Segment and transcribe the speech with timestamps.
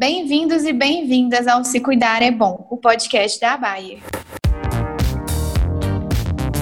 [0.00, 3.98] Bem-vindos e bem-vindas ao Se Cuidar é Bom, o podcast da Bayer.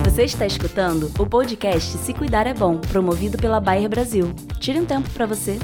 [0.02, 4.32] Você está escutando o podcast Se Cuidar é Bom, promovido pela Bayer Brasil.
[4.58, 5.56] Tire um tempo para você.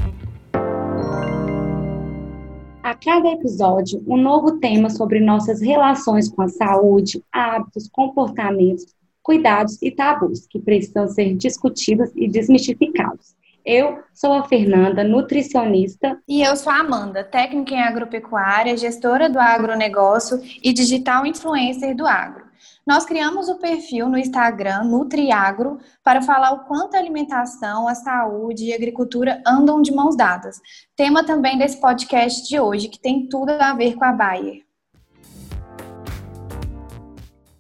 [2.80, 8.86] A cada episódio, um novo tema sobre nossas relações com a saúde, hábitos, comportamentos,
[9.20, 13.34] cuidados e tabus que precisam ser discutidos e desmistificados.
[13.64, 16.20] Eu sou a Fernanda, nutricionista.
[16.28, 22.06] E eu sou a Amanda, técnica em agropecuária, gestora do agronegócio e digital influencer do
[22.06, 22.44] agro.
[22.86, 28.64] Nós criamos o perfil no Instagram Nutriagro para falar o quanto a alimentação, a saúde
[28.64, 30.60] e a agricultura andam de mãos dadas.
[30.94, 34.62] Tema também desse podcast de hoje, que tem tudo a ver com a Bayer.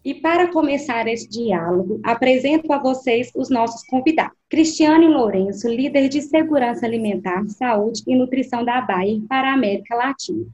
[0.04, 4.36] E para começar esse diálogo, apresento a vocês os nossos convidados.
[4.50, 10.44] Cristiane Lourenço, líder de segurança alimentar, saúde e nutrição da Bayer para a América Latina.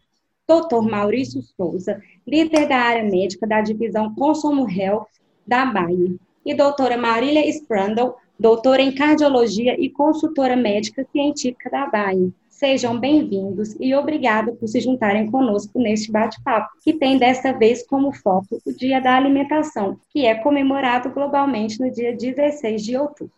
[0.47, 0.89] Dr.
[0.89, 5.09] Maurício Souza, líder da área médica da divisão Consumo Health
[5.45, 6.15] da Bayer.
[6.47, 12.31] E doutora Marília Sprandl, doutora em cardiologia e consultora médica científica da Bayer.
[12.61, 18.13] Sejam bem-vindos e obrigado por se juntarem conosco neste bate-papo, que tem desta vez como
[18.13, 23.33] foco o Dia da Alimentação, que é comemorado globalmente no dia 16 de outubro.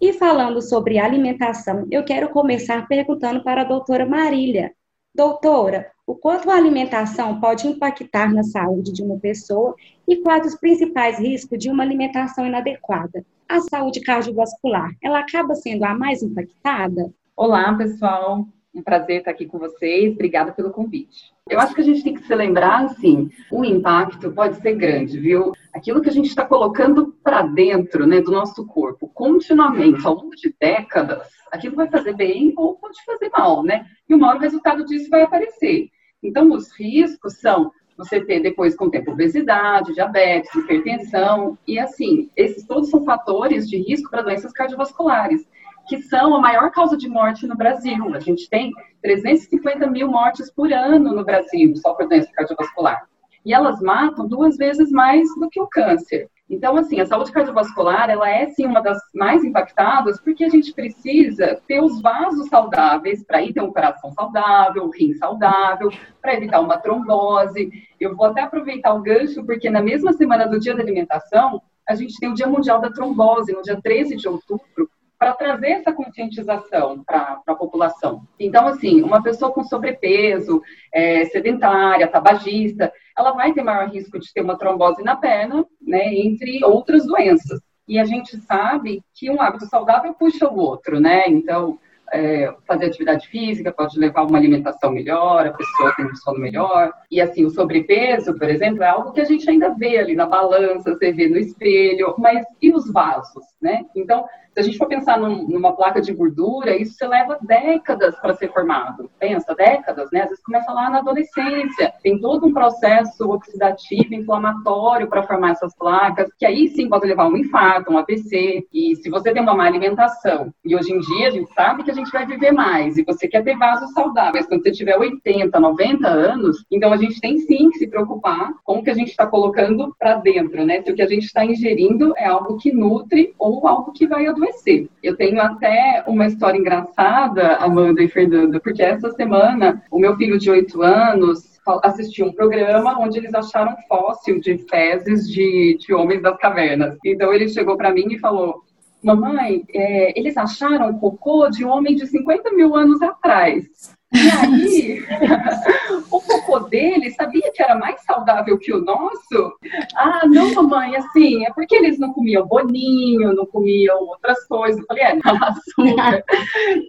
[0.00, 4.72] E falando sobre alimentação, eu quero começar perguntando para a doutora Marília.
[5.12, 9.74] Doutora, o quanto a alimentação pode impactar na saúde de uma pessoa
[10.06, 13.24] e quais os principais riscos de uma alimentação inadequada?
[13.48, 17.12] A saúde cardiovascular, ela acaba sendo a mais impactada?
[17.36, 18.46] Olá, pessoal.
[18.74, 20.12] Um prazer estar aqui com vocês.
[20.12, 21.32] Obrigada pelo convite.
[21.48, 25.18] Eu acho que a gente tem que se lembrar, assim, o impacto pode ser grande,
[25.18, 25.52] viu?
[25.72, 30.34] Aquilo que a gente está colocando para dentro, né, do nosso corpo, continuamente, ao longo
[30.34, 33.86] de décadas, aquilo vai fazer bem ou pode fazer mal, né?
[34.08, 35.88] E o maior resultado disso vai aparecer.
[36.22, 42.30] Então, os riscos são você ter depois com o tempo obesidade, diabetes, hipertensão e assim,
[42.36, 45.48] esses todos são fatores de risco para doenças cardiovasculares,
[45.88, 48.14] que são a maior causa de morte no Brasil.
[48.14, 48.72] A gente tem
[49.02, 53.08] 350 mil mortes por ano no Brasil só por doença cardiovascular.
[53.44, 56.28] E elas matam duas vezes mais do que o câncer.
[56.48, 60.72] Então, assim, a saúde cardiovascular, ela é, sim, uma das mais impactadas, porque a gente
[60.72, 65.90] precisa ter os vasos saudáveis para ir ter um coração saudável, um rim saudável,
[66.22, 67.70] para evitar uma trombose.
[67.98, 71.94] Eu vou até aproveitar o gancho, porque na mesma semana do Dia da Alimentação, a
[71.94, 75.92] gente tem o Dia Mundial da Trombose, no dia 13 de outubro, para trazer essa
[75.92, 78.22] conscientização para a população.
[78.38, 84.32] Então, assim, uma pessoa com sobrepeso, é, sedentária, tabagista, ela vai ter maior risco de
[84.32, 87.60] ter uma trombose na perna, né, entre outras doenças.
[87.88, 91.28] E a gente sabe que um hábito saudável puxa o outro, né?
[91.28, 91.78] Então,
[92.12, 96.92] é, fazer atividade física pode levar uma alimentação melhor, a pessoa tem um sono melhor.
[97.10, 100.26] E assim, o sobrepeso, por exemplo, é algo que a gente ainda vê ali na
[100.26, 103.84] balança, você vê no espelho, mas e os vasos, né?
[103.94, 104.24] Então,
[104.56, 108.50] se a gente for pensar num, numa placa de gordura, isso leva décadas para ser
[108.50, 109.10] formado.
[109.18, 110.22] Pensa, décadas, né?
[110.22, 111.92] Às vezes começa lá na adolescência.
[112.02, 117.24] Tem todo um processo oxidativo, inflamatório para formar essas placas, que aí sim pode levar
[117.24, 118.66] a um infarto, um AVC.
[118.72, 121.90] E se você tem uma má alimentação, e hoje em dia a gente sabe que
[121.90, 125.58] a gente vai viver mais, e você quer ter vasos saudáveis quando você tiver 80,
[125.58, 129.10] 90 anos, então a gente tem sim que se preocupar com o que a gente
[129.10, 130.82] está colocando para dentro, né?
[130.82, 134.26] Se o que a gente está ingerindo é algo que nutre ou algo que vai
[134.26, 134.88] adoecer.
[135.02, 140.38] Eu tenho até uma história engraçada, Amanda e Fernanda, porque essa semana o meu filho
[140.38, 146.22] de 8 anos assistiu um programa onde eles acharam fóssil de fezes de, de homens
[146.22, 146.96] das cavernas.
[147.04, 148.62] Então ele chegou para mim e falou:
[149.02, 153.64] Mamãe, é, eles acharam cocô de um homem de 50 mil anos atrás.
[154.12, 155.04] E aí,
[156.10, 159.52] o cocô dele sabia que era mais saudável que o nosso?
[159.96, 164.80] Ah, não, mamãe, assim, é porque eles não comiam boninho, não comiam outras coisas.
[164.80, 166.24] Eu falei, é, não, açúcar.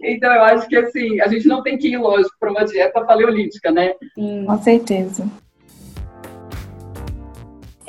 [0.04, 3.04] então, eu acho que, assim, a gente não tem que ir, lógico, para uma dieta
[3.04, 3.94] paleolítica, né?
[4.14, 5.28] Sim, com certeza.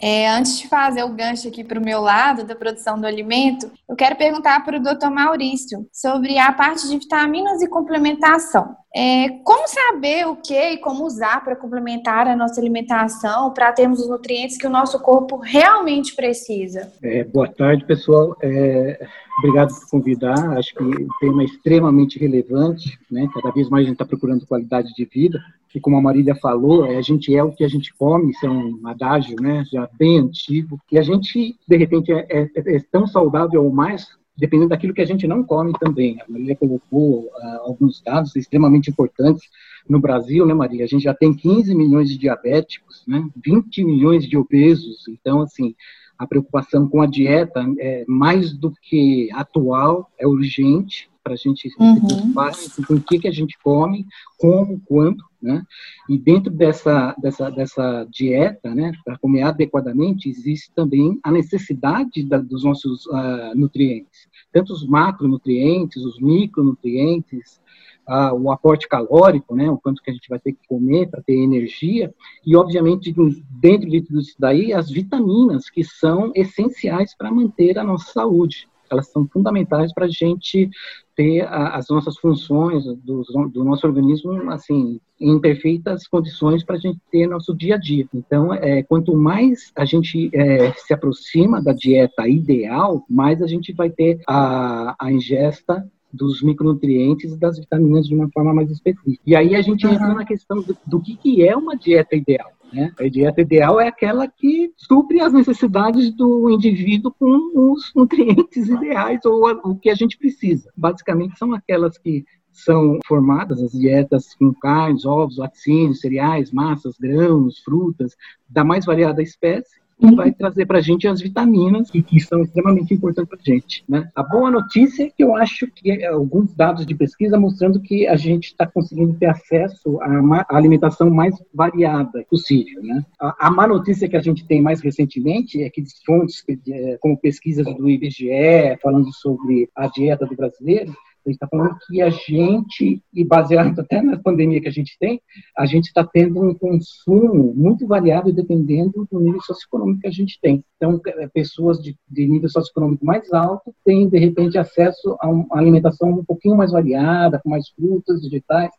[0.02, 3.70] É, antes de fazer o gancho aqui para o meu lado da produção do alimento,
[3.88, 5.10] eu quero perguntar para o Dr.
[5.10, 8.76] Maurício sobre a parte de vitaminas e complementação.
[8.96, 14.00] É, como saber o que e como usar para complementar a nossa alimentação, para termos
[14.00, 16.92] os nutrientes que o nosso corpo realmente precisa?
[17.04, 18.36] É, boa tarde, pessoal.
[18.42, 19.08] É,
[19.38, 20.58] obrigado por convidar.
[20.58, 22.98] Acho que o tema é extremamente relevante.
[23.12, 23.30] Né?
[23.32, 25.40] Cada vez mais a gente está procurando qualidade de vida.
[25.74, 28.44] E como a Marília falou, é, a gente é o que a gente come, isso
[28.44, 29.64] é um adágio né?
[29.72, 30.80] já bem antigo.
[30.92, 34.08] E a gente, de repente, é, é, é tão saudável ou mais
[34.40, 36.20] dependendo daquilo que a gente não come também.
[36.22, 39.50] A Maria colocou uh, alguns dados extremamente importantes
[39.88, 40.86] no Brasil, né, Maria?
[40.86, 43.28] A gente já tem 15 milhões de diabéticos, né?
[43.44, 45.08] 20 milhões de obesos.
[45.08, 45.76] Então, assim,
[46.18, 51.70] a preocupação com a dieta é mais do que atual, é urgente para a gente
[51.80, 51.96] uhum.
[51.96, 52.52] se preocupar
[52.88, 54.06] com o que, que a gente come,
[54.38, 55.64] como, quando, né?
[56.08, 62.38] E dentro dessa, dessa, dessa dieta, né, para comer adequadamente, existe também a necessidade da,
[62.38, 67.62] dos nossos uh, nutrientes, tanto os macronutrientes, os micronutrientes,
[68.08, 71.22] uh, o aporte calórico, né, o quanto que a gente vai ter que comer para
[71.22, 72.14] ter energia,
[72.46, 73.16] e obviamente
[73.50, 78.68] dentro de tudo isso daí, as vitaminas que são essenciais para manter a nossa saúde
[78.92, 80.70] elas são fundamentais para a gente
[81.16, 86.80] ter a, as nossas funções do, do, nosso organismo assim em perfeitas condições para a
[86.80, 88.08] gente ter nosso dia a dia.
[88.14, 93.74] Então, é, quanto mais a gente é, se aproxima da dieta ideal, mais a gente
[93.74, 99.22] vai ter a, a ingesta dos micronutrientes e das vitaminas de uma forma mais específica.
[99.26, 99.94] E aí a gente uhum.
[99.94, 102.52] entra na questão do, do que, que é uma dieta ideal.
[102.74, 102.92] Né?
[103.00, 109.20] A dieta ideal é aquela que supre as necessidades do indivíduo com os nutrientes ideais
[109.26, 110.72] ou o que a gente precisa.
[110.76, 117.60] Basicamente, são aquelas que são formadas as dietas com carnes, ovos, laticínios, cereais, massas, grãos,
[117.60, 118.16] frutas,
[118.48, 122.42] da mais variada espécie, que vai trazer para a gente as vitaminas que, que são
[122.42, 123.84] extremamente importantes para a gente.
[123.88, 124.10] Né?
[124.16, 128.08] A boa notícia é que eu acho que é, alguns dados de pesquisa mostrando que
[128.08, 132.82] a gente está conseguindo ter acesso à, alimentação mais variada possível.
[132.82, 133.04] Né?
[133.20, 137.18] A, a má notícia que a gente tem mais recentemente é que fontes é, como
[137.18, 142.10] pesquisas do IBGE falando sobre a dieta do brasileiro a gente está falando que a
[142.10, 145.22] gente, e baseado até na pandemia que a gente tem,
[145.58, 150.40] a gente está tendo um consumo muito variado dependendo do nível socioeconômico que a gente
[150.42, 150.64] tem.
[150.76, 155.46] Então, é, pessoas de, de nível socioeconômico mais alto têm, de repente, acesso a uma
[155.52, 158.72] alimentação um pouquinho mais variada, com mais frutas, vegetais,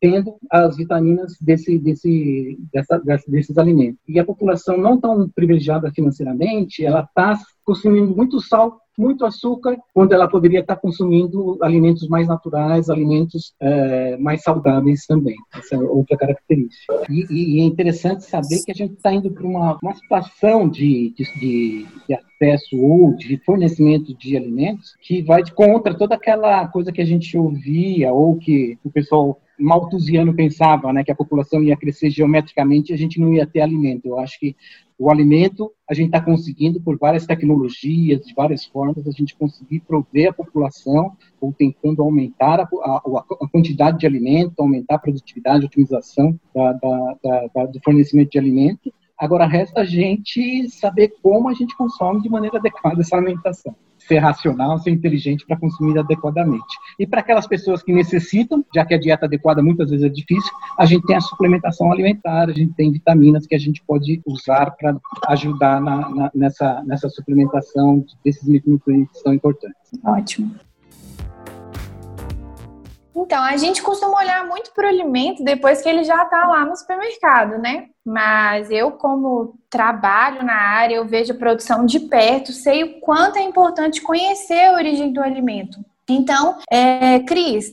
[0.00, 4.00] tendo as vitaminas desse, desse, dessa, desses alimentos.
[4.08, 10.12] E a população não tão privilegiada financeiramente, ela está consumindo muito sal muito açúcar, quando
[10.12, 15.36] ela poderia estar consumindo alimentos mais naturais, alimentos é, mais saudáveis também.
[15.54, 17.02] Essa é outra característica.
[17.10, 21.14] E, e é interessante saber que a gente está indo para uma, uma situação de,
[21.16, 26.92] de, de, de acesso ou de fornecimento de alimentos que vai contra toda aquela coisa
[26.92, 31.76] que a gente ouvia ou que o pessoal malthusiano pensava, né, que a população ia
[31.76, 34.06] crescer geometricamente e a gente não ia ter alimento.
[34.06, 34.56] Eu acho que
[34.98, 39.80] o alimento a gente está conseguindo por várias tecnologias, de várias formas, a gente conseguir
[39.80, 45.64] prover a população ou tentando aumentar a, a, a quantidade de alimento, aumentar a produtividade,
[45.64, 48.92] a otimização da, da, da, do fornecimento de alimento.
[49.18, 53.74] Agora resta a gente saber como a gente consome de maneira adequada essa alimentação
[54.06, 56.64] ser racional, ser inteligente para consumir adequadamente.
[56.98, 60.50] E para aquelas pessoas que necessitam, já que a dieta adequada muitas vezes é difícil,
[60.78, 64.70] a gente tem a suplementação alimentar, a gente tem vitaminas que a gente pode usar
[64.72, 64.96] para
[65.28, 69.90] ajudar na, na, nessa, nessa suplementação desses micronutrientes tão importantes.
[70.04, 70.54] Ótimo.
[73.16, 76.64] Então, a gente costuma olhar muito para o alimento depois que ele já está lá
[76.64, 77.88] no supermercado, né?
[78.04, 83.38] Mas eu, como trabalho na área, eu vejo a produção de perto, sei o quanto
[83.38, 85.78] é importante conhecer a origem do alimento.
[86.08, 87.72] Então, é, Cris,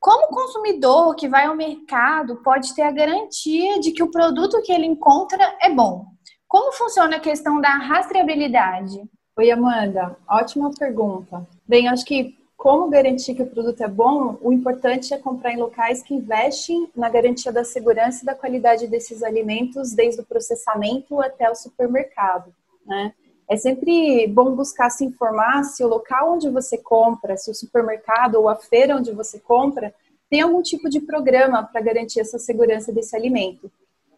[0.00, 4.72] como consumidor que vai ao mercado pode ter a garantia de que o produto que
[4.72, 6.06] ele encontra é bom?
[6.48, 9.00] Como funciona a questão da rastreabilidade?
[9.38, 10.16] Oi, Amanda.
[10.28, 11.46] Ótima pergunta.
[11.66, 15.56] Bem, acho que como garantir que o produto é bom, o importante é comprar em
[15.56, 21.20] locais que investem na garantia da segurança e da qualidade desses alimentos, desde o processamento
[21.20, 22.54] até o supermercado.
[22.86, 23.14] Né?
[23.50, 28.36] É sempre bom buscar se informar se o local onde você compra, se o supermercado
[28.36, 29.92] ou a feira onde você compra,
[30.30, 33.68] tem algum tipo de programa para garantir essa segurança desse alimento.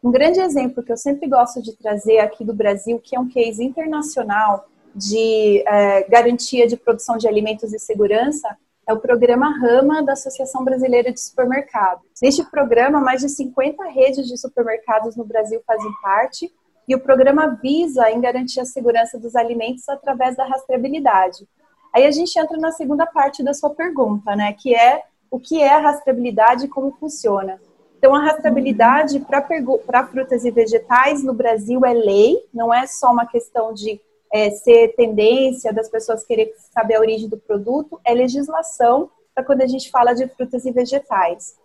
[0.03, 3.27] Um grande exemplo que eu sempre gosto de trazer aqui do Brasil, que é um
[3.27, 10.03] case internacional, de é, garantia de produção de alimentos e segurança é o programa Rama
[10.03, 12.05] da Associação Brasileira de Supermercados.
[12.23, 16.53] Neste programa, mais de 50 redes de supermercados no Brasil fazem parte
[16.87, 21.49] e o programa visa em garantir a segurança dos alimentos através da rastreabilidade.
[21.95, 25.63] Aí a gente entra na segunda parte da sua pergunta, né, que é o que
[25.63, 27.61] é a rastreabilidade e como funciona.
[27.99, 33.27] Então, a rastreabilidade para frutas e vegetais no Brasil é lei, não é só uma
[33.27, 33.99] questão de
[34.35, 39.62] é, ser tendência das pessoas querer saber a origem do produto, é legislação para quando
[39.62, 41.57] a gente fala de frutas e vegetais.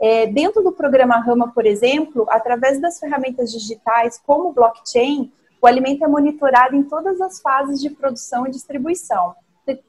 [0.00, 5.32] É, dentro do programa Rama, por exemplo, através das ferramentas digitais como blockchain,
[5.62, 9.36] o alimento é monitorado em todas as fases de produção e distribuição.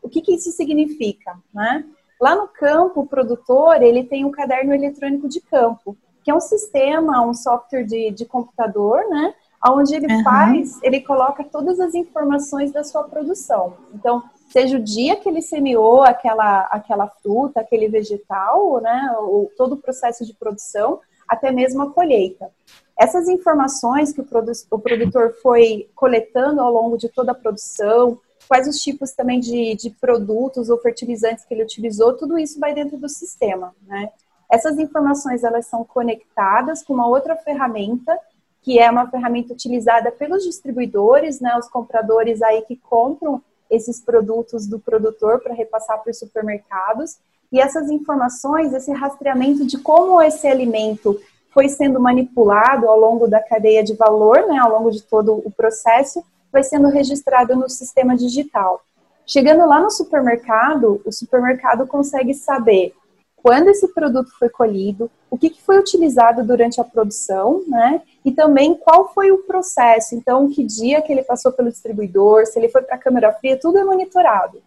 [0.03, 1.36] O que, que isso significa?
[1.51, 1.83] Né?
[2.21, 6.39] Lá no campo, o produtor ele tem um caderno eletrônico de campo, que é um
[6.39, 9.33] sistema, um software de, de computador, né?
[9.67, 10.23] Onde ele uhum.
[10.23, 13.73] faz, ele coloca todas as informações da sua produção.
[13.93, 19.15] Então, seja o dia que ele semeou aquela, aquela fruta, aquele vegetal, né?
[19.19, 22.49] Ou todo o processo de produção, até mesmo a colheita.
[22.97, 28.19] Essas informações que o, produ o produtor foi coletando ao longo de toda a produção,
[28.47, 32.73] quais os tipos também de, de produtos ou fertilizantes que ele utilizou, tudo isso vai
[32.73, 34.09] dentro do sistema, né?
[34.51, 38.19] Essas informações elas são conectadas com uma outra ferramenta
[38.61, 44.67] que é uma ferramenta utilizada pelos distribuidores, né, os compradores aí que compram esses produtos
[44.67, 47.17] do produtor para repassar para os supermercados.
[47.51, 51.19] E essas informações, esse rastreamento de como esse alimento
[51.51, 55.51] foi sendo manipulado ao longo da cadeia de valor, né, ao longo de todo o
[55.51, 58.81] processo, vai sendo registrado no sistema digital.
[59.25, 62.93] Chegando lá no supermercado, o supermercado consegue saber
[63.41, 68.01] quando esse produto foi colhido, o que, que, foi utilizado durante a produção, né?
[68.25, 70.15] E também qual foi o processo.
[70.15, 73.60] Então, que dia que ele passou pelo distribuidor, se ele foi para a câmera fria,
[73.60, 74.62] tudo é monitorado.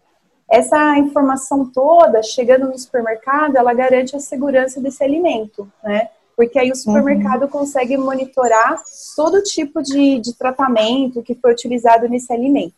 [0.50, 6.08] Essa informação toda, chegando no supermercado, ela garante a segurança desse alimento, né?
[6.36, 7.48] Porque aí o supermercado uhum.
[7.48, 8.80] consegue monitorar
[9.14, 12.74] todo tipo de, de tratamento que foi utilizado nesse alimento.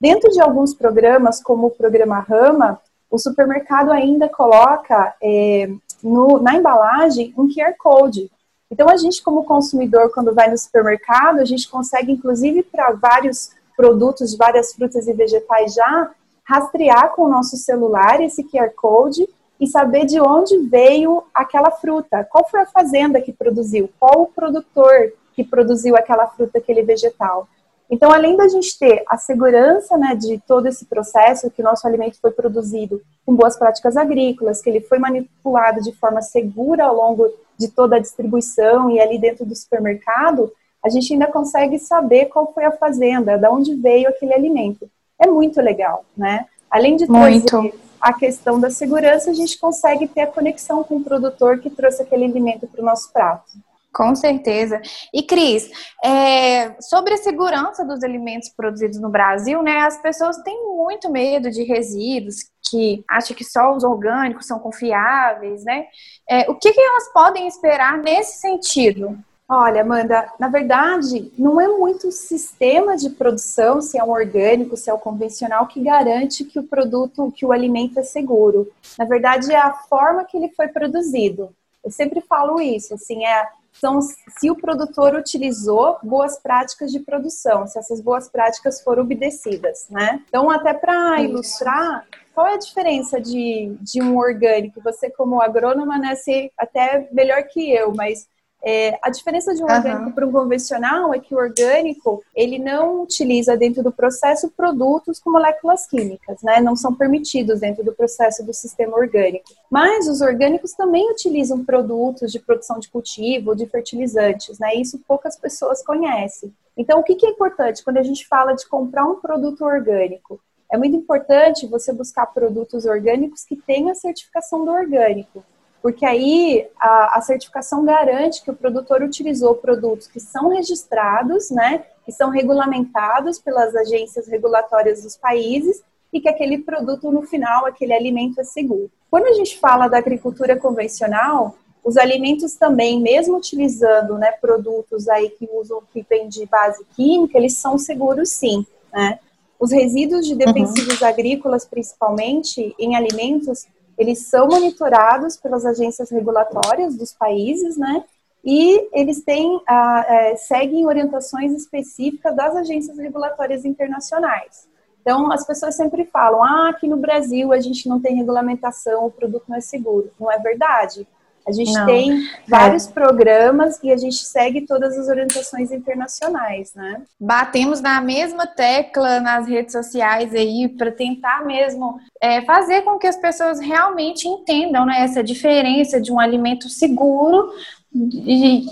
[0.00, 2.80] Dentro de alguns programas, como o programa Rama,
[3.12, 5.68] o supermercado ainda coloca é,
[6.02, 8.30] no, na embalagem um QR Code.
[8.70, 13.50] Então, a gente, como consumidor, quando vai no supermercado, a gente consegue, inclusive, para vários
[13.76, 16.10] produtos, várias frutas e vegetais já,
[16.42, 19.28] rastrear com o nosso celular esse QR Code
[19.60, 24.26] e saber de onde veio aquela fruta, qual foi a fazenda que produziu, qual o
[24.26, 27.46] produtor que produziu aquela fruta, aquele vegetal.
[27.90, 31.86] Então, além da gente ter a segurança né, de todo esse processo, que o nosso
[31.86, 36.96] alimento foi produzido com boas práticas agrícolas, que ele foi manipulado de forma segura ao
[36.96, 40.50] longo de toda a distribuição e ali dentro do supermercado,
[40.82, 44.90] a gente ainda consegue saber qual foi a fazenda, de onde veio aquele alimento.
[45.18, 46.46] É muito legal, né?
[46.70, 51.04] Além de trazer a questão da segurança, a gente consegue ter a conexão com o
[51.04, 53.52] produtor que trouxe aquele alimento para o nosso prato.
[53.92, 54.80] Com certeza.
[55.12, 55.70] E Cris,
[56.02, 59.80] é, sobre a segurança dos alimentos produzidos no Brasil, né?
[59.80, 65.62] As pessoas têm muito medo de resíduos, que acham que só os orgânicos são confiáveis,
[65.64, 65.86] né?
[66.28, 69.18] É, o que, que elas podem esperar nesse sentido?
[69.46, 74.78] Olha, Amanda, na verdade, não é muito o sistema de produção, se é um orgânico,
[74.78, 78.72] se é um convencional, que garante que o produto, que o alimento é seguro.
[78.98, 81.54] Na verdade, é a forma que ele foi produzido.
[81.84, 87.66] Eu sempre falo isso, assim, é são se o produtor utilizou boas práticas de produção,
[87.66, 90.22] se essas boas práticas foram obedecidas, né?
[90.28, 94.80] Então, até para ilustrar, qual é a diferença de, de um orgânico?
[94.82, 98.28] Você, como agrônoma, né, sei até melhor que eu, mas
[98.64, 99.74] é, a diferença de um uhum.
[99.74, 105.18] orgânico para um convencional é que o orgânico ele não utiliza dentro do processo produtos
[105.18, 106.60] com moléculas químicas, né?
[106.60, 109.50] Não são permitidos dentro do processo do sistema orgânico.
[109.68, 114.76] Mas os orgânicos também utilizam produtos de produção de cultivo, de fertilizantes, né?
[114.76, 116.52] Isso poucas pessoas conhecem.
[116.76, 120.40] Então, o que, que é importante quando a gente fala de comprar um produto orgânico?
[120.70, 125.44] É muito importante você buscar produtos orgânicos que tenham a certificação do orgânico
[125.82, 131.84] porque aí a, a, certificação garante que o produtor utilizou produtos que são registrados, né,
[132.06, 137.92] que são regulamentados pelas agências regulatórias dos países e que aquele produto no final, aquele
[137.92, 138.90] alimento é seguro.
[139.10, 145.30] Quando a gente fala da agricultura convencional, os alimentos também, mesmo utilizando né, produtos aí
[145.30, 149.18] que usam que vêm de base química, eles são seguros sim, né?
[149.58, 151.06] Os resíduos de defensivos uhum.
[151.06, 153.66] agrícolas, principalmente em alimentos,
[154.02, 158.04] eles são monitorados pelas agências regulatórias dos países, né?
[158.44, 164.68] E eles têm, a, é, seguem orientações específicas das agências regulatórias internacionais.
[165.00, 169.10] Então, as pessoas sempre falam, ah, aqui no Brasil a gente não tem regulamentação, o
[169.10, 170.10] produto não é seguro.
[170.18, 171.06] Não é verdade.
[171.46, 171.86] A gente Não.
[171.86, 172.92] tem vários é.
[172.92, 177.02] programas e a gente segue todas as orientações internacionais, né?
[177.20, 183.06] Batemos na mesma tecla nas redes sociais aí para tentar mesmo é, fazer com que
[183.06, 187.52] as pessoas realmente entendam né, essa diferença de um alimento seguro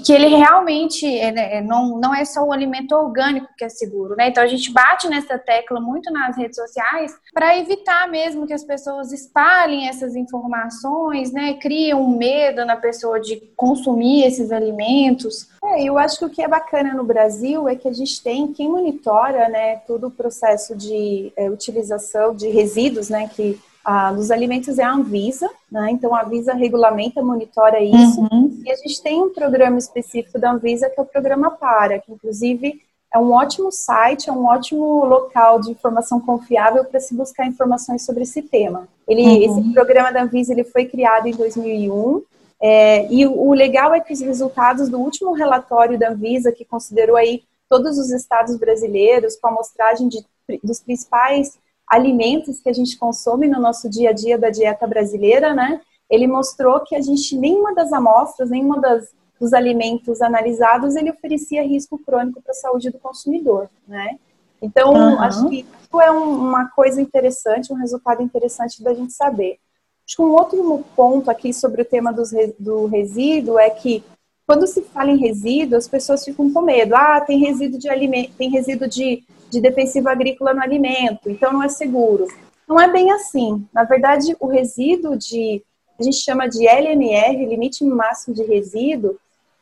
[0.05, 4.29] que ele realmente é, não, não é só o alimento orgânico que é seguro, né?
[4.29, 8.65] Então a gente bate nessa tecla muito nas redes sociais para evitar mesmo que as
[8.65, 11.55] pessoas espalhem essas informações, né?
[11.55, 15.49] Criam um medo na pessoa de consumir esses alimentos.
[15.63, 18.53] É, eu acho que o que é bacana no Brasil é que a gente tem
[18.53, 23.61] quem monitora, né, todo o processo de é, utilização de resíduos, né, que
[23.93, 28.63] ah, nos alimentos é a Anvisa, né, então a Anvisa regulamenta, monitora isso, uhum.
[28.65, 32.13] e a gente tem um programa específico da Anvisa que é o programa Para, que
[32.13, 32.81] inclusive
[33.13, 38.05] é um ótimo site, é um ótimo local de informação confiável para se buscar informações
[38.05, 38.87] sobre esse tema.
[39.09, 39.43] Ele, uhum.
[39.43, 42.23] Esse programa da Anvisa ele foi criado em 2001
[42.63, 47.17] é, e o, legal é que os resultados do último relatório da Anvisa, que considerou
[47.17, 50.25] aí todos os estados brasileiros com a amostragem de,
[50.63, 51.59] dos principais
[51.91, 55.81] alimentos que a gente consome no nosso dia a dia da dieta brasileira, né?
[56.09, 59.09] Ele mostrou que a gente, nenhuma das amostras, nenhuma das,
[59.41, 64.17] dos alimentos analisados, ele oferecia risco crônico para a saúde do consumidor, né?
[64.63, 65.21] Então, uhum.
[65.21, 69.59] acho que isso é um, uma coisa interessante, um resultado interessante da gente saber.
[70.07, 74.05] Acho que um outro ponto aqui sobre o tema dos, do resíduo é que
[74.47, 76.95] quando se fala em resíduo, as pessoas ficam com medo.
[76.95, 81.63] Ah, tem resíduo de alimento, tem resíduo de, de defensivo agrícola no alimento, então não
[81.63, 82.27] é seguro.
[82.69, 83.67] Não é bem assim.
[83.73, 85.63] Na verdade, o resíduo de
[85.99, 89.19] a gente chama de LMR, limite máximo de resíduo,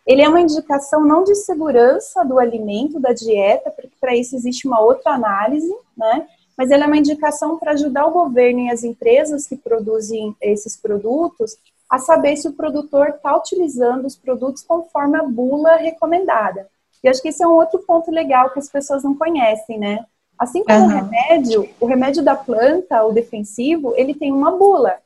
[0.07, 4.67] ele é uma indicação não de segurança do alimento, da dieta, porque para isso existe
[4.67, 6.27] uma outra análise, né?
[6.57, 10.77] mas ela é uma indicação para ajudar o governo e as empresas que produzem esses
[10.77, 11.57] produtos
[11.89, 16.69] a saber se o produtor está utilizando os produtos conforme a bula recomendada.
[17.03, 20.05] E acho que esse é um outro ponto legal que as pessoas não conhecem, né?
[20.39, 20.87] Assim como uhum.
[20.87, 24.97] o remédio, o remédio da planta, o defensivo, ele tem uma bula.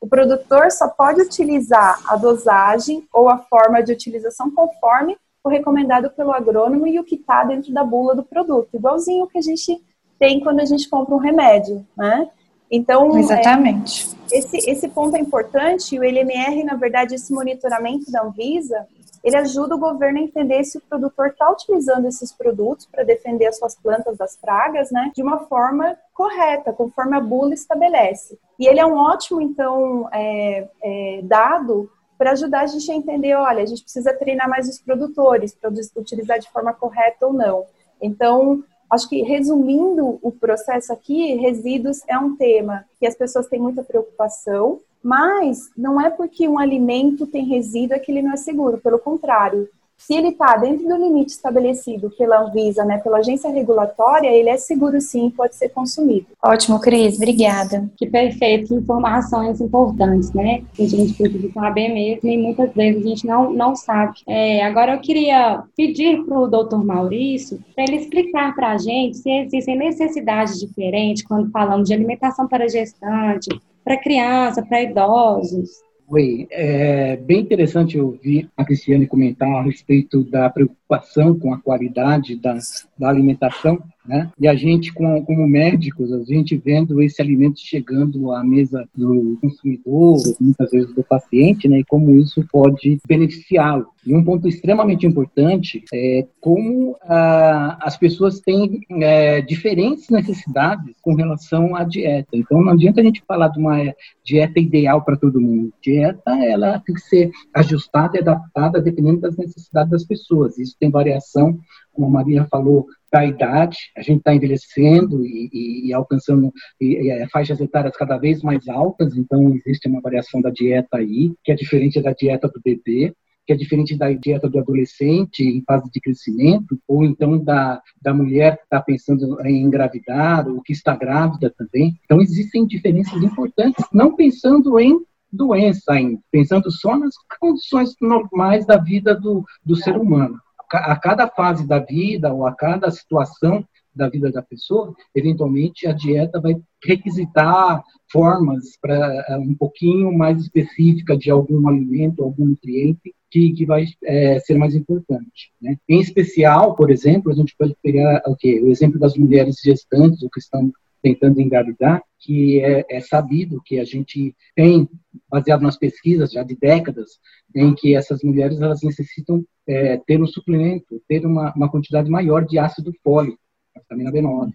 [0.00, 6.10] O produtor só pode utilizar a dosagem ou a forma de utilização conforme o recomendado
[6.10, 9.80] pelo agrônomo e o que está dentro da bula do produto, igualzinho que a gente
[10.18, 12.28] tem quando a gente compra um remédio, né?
[12.70, 14.16] Então, exatamente.
[14.30, 15.98] É, esse, esse ponto é importante.
[15.98, 18.86] O LMR, na verdade, esse monitoramento da Anvisa,
[19.22, 23.46] ele ajuda o governo a entender se o produtor está utilizando esses produtos para defender
[23.46, 28.38] as suas plantas das pragas, né, de uma forma correta, conforme a bula estabelece.
[28.58, 33.34] E ele é um ótimo, então, é, é, dado para ajudar a gente a entender,
[33.34, 37.64] olha, a gente precisa treinar mais os produtores para utilizar de forma correta ou não.
[38.00, 43.60] Então, Acho que, resumindo o processo aqui, resíduos é um tema que as pessoas têm
[43.60, 48.78] muita preocupação, mas não é porque um alimento tem resíduo que ele não é seguro,
[48.78, 49.68] pelo contrário.
[50.00, 54.56] Se ele está dentro do limite estabelecido pela Anvisa, né, pela agência regulatória, ele é
[54.56, 56.26] seguro sim, pode ser consumido.
[56.42, 57.86] Ótimo, Cris, obrigada.
[57.98, 60.62] Que perfeito, informações importantes, né?
[60.72, 64.20] Que a gente precisa saber mesmo e muitas vezes a gente não, não sabe.
[64.26, 69.18] É, agora eu queria pedir para o doutor Maurício para ele explicar para a gente
[69.18, 73.50] se existem necessidades diferentes quando falamos de alimentação para gestante,
[73.84, 75.68] para criança, para idosos.
[76.08, 82.34] Oi, é bem interessante ouvir a Cristiane comentar a respeito da preocupação com a qualidade
[82.34, 82.58] da,
[82.98, 84.30] da alimentação né?
[84.38, 89.38] E a gente, como, como médicos, a gente vendo esse alimento chegando à mesa do
[89.40, 91.80] consumidor, muitas vezes do paciente, né?
[91.80, 93.86] E como isso pode beneficiá-lo.
[94.06, 101.14] E um ponto extremamente importante é como ah, as pessoas têm é, diferentes necessidades com
[101.14, 102.30] relação à dieta.
[102.32, 103.76] Então, não adianta a gente falar de uma
[104.24, 105.72] dieta ideal para todo mundo.
[105.82, 110.58] Dieta, ela tem que ser ajustada e adaptada dependendo das necessidades das pessoas.
[110.58, 111.58] Isso tem variação,
[112.00, 117.10] como a Maria falou, da idade, a gente está envelhecendo e, e, e alcançando e,
[117.10, 121.52] e, faixas etárias cada vez mais altas, então existe uma variação da dieta aí, que
[121.52, 123.12] é diferente da dieta do bebê,
[123.46, 128.14] que é diferente da dieta do adolescente em fase de crescimento, ou então da, da
[128.14, 131.98] mulher que está pensando em engravidar, ou que está grávida também.
[132.04, 135.00] Então existem diferenças importantes, não pensando em
[135.32, 140.38] doença ainda, pensando só nas condições normais da vida do, do ser humano
[140.72, 145.92] a cada fase da vida ou a cada situação da vida da pessoa, eventualmente a
[145.92, 153.14] dieta vai requisitar formas para é, um pouquinho mais específica de algum alimento, algum nutriente
[153.30, 155.52] que, que vai é, ser mais importante.
[155.60, 155.76] Né?
[155.88, 160.30] Em especial, por exemplo, a gente pode pegar okay, o exemplo das mulheres gestantes ou
[160.30, 164.88] que estão tentando engravidar, que é, é, sabido que a gente tem,
[165.28, 167.18] baseado nas pesquisas já de décadas,
[167.54, 172.44] em que essas mulheres elas necessitam é, ter um suplemento, ter uma, uma quantidade maior
[172.44, 173.38] de ácido fólico,
[173.76, 174.52] vitamina B9.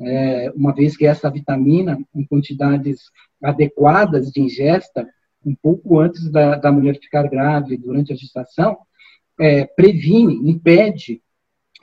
[0.00, 3.02] É, uma vez que essa vitamina, em quantidades
[3.42, 5.08] adequadas de ingesta,
[5.44, 8.76] um pouco antes da, da mulher ficar grávida, durante a gestação,
[9.38, 11.22] é, previne, impede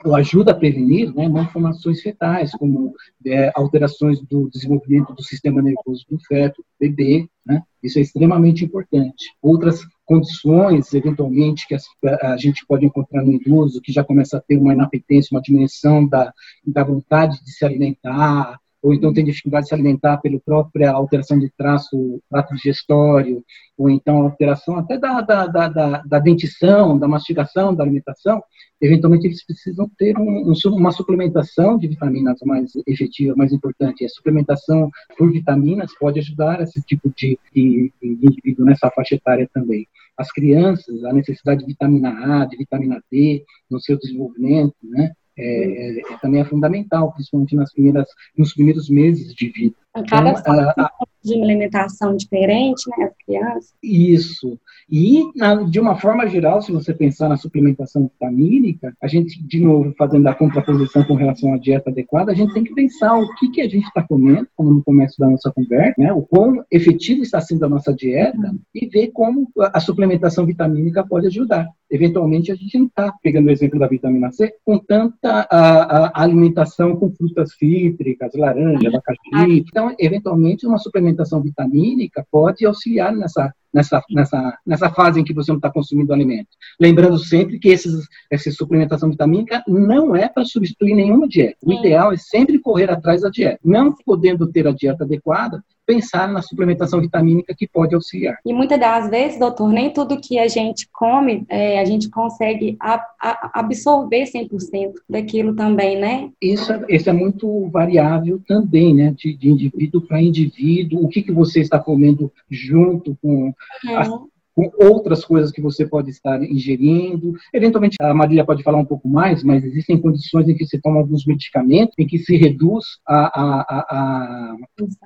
[0.04, 2.92] ou ajuda a prevenir né, malformações fetais, como
[3.26, 7.62] é, alterações do desenvolvimento do sistema nervoso do feto, do bebê, né?
[7.82, 9.30] Isso é extremamente importante.
[9.40, 11.76] Outras condições, eventualmente, que
[12.22, 16.06] a gente pode encontrar no idoso, que já começa a ter uma inapetência, uma diminuição
[16.06, 16.32] da,
[16.66, 21.38] da vontade de se alimentar, ou então tem dificuldade de se alimentar pela própria alteração
[21.38, 23.42] de traço, trato digestório,
[23.78, 28.42] ou então alteração até da, da, da, da, dentição, da mastigação, da alimentação,
[28.78, 34.04] eventualmente eles precisam ter um, uma suplementação de vitaminas mais efetiva, mais importante.
[34.04, 39.48] A suplementação por vitaminas pode ajudar esse tipo de, de, de indivíduo nessa faixa etária
[39.54, 39.88] também.
[40.14, 45.12] As crianças, a necessidade de vitamina A, de vitamina D no seu desenvolvimento, né?
[45.36, 49.74] É, é, também é fundamental, principalmente nas primeiras, nos primeiros meses de vida.
[50.08, 50.90] Cada então, a, a,
[51.24, 53.74] de uma alimentação diferente, né, as crianças.
[53.82, 54.58] Isso.
[54.90, 55.22] E,
[55.70, 60.26] de uma forma geral, se você pensar na suplementação vitamínica, a gente, de novo, fazendo
[60.26, 63.60] a contraposição com relação à dieta adequada, a gente tem que pensar o que, que
[63.62, 67.40] a gente está comendo, como no começo da nossa conversa, né, o quão efetivo está
[67.40, 68.58] sendo a nossa dieta uhum.
[68.74, 71.68] e ver como a suplementação vitamínica pode ajudar.
[71.94, 76.22] Eventualmente, a gente não está, pegando o exemplo da vitamina C, com tanta a, a
[76.24, 79.64] alimentação com frutas cítricas, laranja, abacaxi.
[79.64, 85.52] Então, eventualmente, uma suplementação vitamínica pode auxiliar nessa, nessa, nessa, nessa fase em que você
[85.52, 86.48] não está consumindo alimento.
[86.80, 91.58] Lembrando sempre que esses, essa suplementação vitamínica não é para substituir nenhuma dieta.
[91.62, 93.60] O ideal é sempre correr atrás da dieta.
[93.64, 98.38] Não podendo ter a dieta adequada, pensar na suplementação vitamínica que pode auxiliar.
[98.44, 102.76] E muitas das vezes, doutor, nem tudo que a gente come, é, a gente consegue
[102.80, 106.30] a, a absorver 100% daquilo também, né?
[106.40, 109.14] Isso, é, isso é muito variável também, né?
[109.16, 113.52] De, de indivíduo para indivíduo, o que, que você está comendo junto com
[113.84, 114.28] uhum.
[114.54, 117.32] Com outras coisas que você pode estar ingerindo.
[117.52, 121.00] Eventualmente, a Marília pode falar um pouco mais, mas existem condições em que se toma
[121.00, 124.56] alguns medicamentos, em que se reduz a, a, a,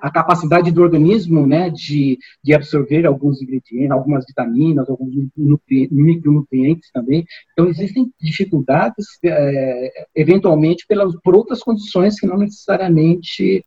[0.02, 5.14] a capacidade do organismo né, de, de absorver alguns ingredientes, algumas vitaminas, alguns
[5.90, 7.24] micronutrientes também.
[7.52, 13.62] Então, existem dificuldades, é, eventualmente, pelas, por outras condições que não necessariamente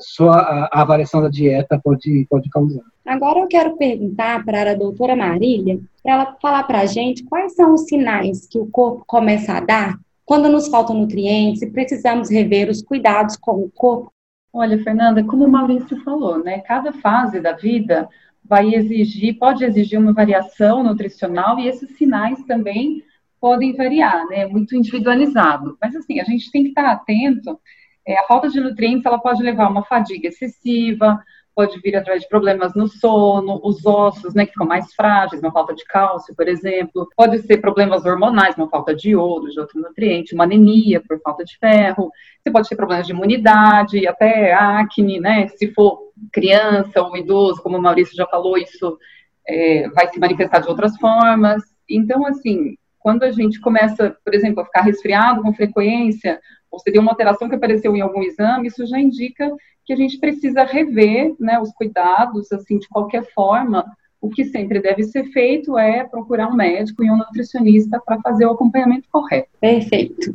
[0.00, 2.93] só a, a avaliação da dieta pode, pode causar.
[3.06, 7.54] Agora eu quero perguntar para a doutora Marília, para ela falar para a gente quais
[7.54, 12.30] são os sinais que o corpo começa a dar quando nos faltam nutrientes e precisamos
[12.30, 14.10] rever os cuidados com o corpo.
[14.52, 16.60] Olha, Fernanda, como o Maurício falou, né?
[16.60, 18.08] Cada fase da vida
[18.42, 23.02] vai exigir, pode exigir uma variação nutricional e esses sinais também
[23.40, 24.46] podem variar, né?
[24.46, 25.76] Muito individualizado.
[25.80, 27.60] Mas assim, a gente tem que estar atento.
[28.06, 31.22] É, a falta de nutrientes ela pode levar a uma fadiga excessiva,
[31.54, 35.52] pode vir através de problemas no sono, os ossos, né, que ficam mais frágeis, uma
[35.52, 37.08] falta de cálcio, por exemplo.
[37.16, 41.44] Pode ser problemas hormonais, uma falta de iodo, de outro nutriente, uma anemia por falta
[41.44, 42.10] de ferro.
[42.42, 45.48] Você pode ter problemas de imunidade, até acne, né?
[45.48, 45.98] Se for
[46.32, 48.98] criança ou idoso, como o Maurício já falou, isso
[49.46, 51.62] é, vai se manifestar de outras formas.
[51.88, 56.40] Então, assim, quando a gente começa, por exemplo, a ficar resfriado com frequência,
[56.74, 59.48] ou se tem uma alteração que apareceu em algum exame, isso já indica
[59.84, 63.84] que a gente precisa rever né, os cuidados, assim, de qualquer forma.
[64.20, 68.46] O que sempre deve ser feito é procurar um médico e um nutricionista para fazer
[68.46, 69.50] o acompanhamento correto.
[69.60, 70.34] Perfeito.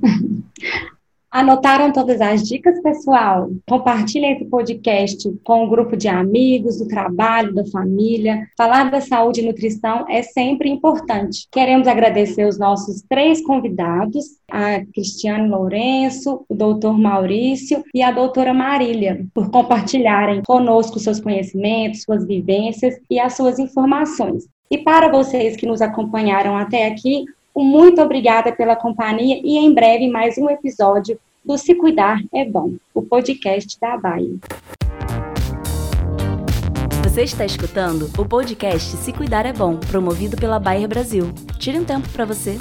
[1.31, 3.51] Anotaram todas as dicas, pessoal?
[3.67, 8.47] Compartilhem esse podcast com um grupo de amigos, do trabalho, da família.
[8.57, 11.47] Falar da saúde e nutrição é sempre importante.
[11.51, 18.51] Queremos agradecer os nossos três convidados, a Cristiane Lourenço, o doutor Maurício e a doutora
[18.51, 24.47] Marília, por compartilharem conosco seus conhecimentos, suas vivências e as suas informações.
[24.71, 27.25] E para vocês que nos acompanharam até aqui,
[27.63, 32.73] muito obrigada pela companhia e em breve mais um episódio do Se Cuidar é Bom,
[32.93, 34.37] o podcast da Bahia.
[37.03, 41.31] Você está escutando o podcast Se Cuidar é Bom, promovido pela Bayer Brasil.
[41.57, 42.57] Tire um tempo para você.